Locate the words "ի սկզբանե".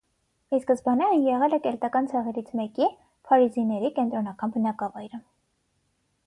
0.57-1.03